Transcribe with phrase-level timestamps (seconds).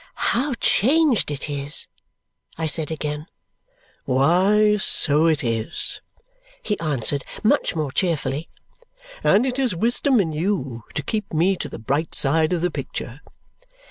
[0.31, 1.87] "How changed it is!"
[2.57, 3.27] I said again.
[4.05, 6.01] "Why, so it is,"
[6.63, 8.49] he answered much more cheerfully;
[9.23, 12.71] "and it is wisdom in you to keep me to the bright side of the
[12.71, 13.21] picture."